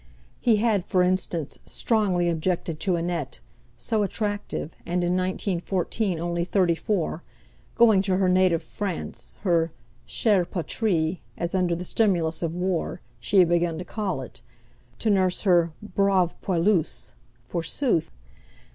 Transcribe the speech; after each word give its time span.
He 0.39 0.55
had, 0.55 0.83
for 0.83 1.03
instance, 1.03 1.59
strongly 1.67 2.27
objected 2.27 2.79
to 2.79 2.95
Annette, 2.95 3.39
so 3.77 4.01
attractive, 4.01 4.71
and 4.83 5.03
in 5.03 5.15
1914 5.15 6.17
only 6.19 6.43
thirty 6.43 6.73
four, 6.73 7.21
going 7.75 8.01
to 8.01 8.17
her 8.17 8.27
native 8.27 8.63
France, 8.63 9.37
her 9.41 9.69
"chere 10.07 10.43
patrie" 10.43 11.21
as, 11.37 11.53
under 11.53 11.75
the 11.75 11.85
stimulus 11.85 12.41
of 12.41 12.55
war, 12.55 12.99
she 13.19 13.37
had 13.37 13.49
begun 13.49 13.77
to 13.77 13.85
call 13.85 14.21
it, 14.21 14.41
to 14.97 15.11
nurse 15.11 15.41
her 15.41 15.71
"braves 15.83 16.33
poilus," 16.41 17.11
forsooth! 17.45 18.09